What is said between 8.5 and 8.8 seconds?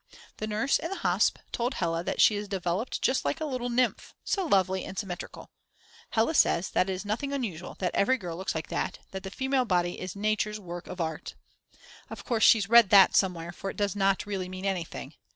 like